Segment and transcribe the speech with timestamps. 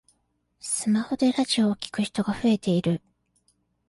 [0.59, 3.03] スマホでラジオを聞く人が増えている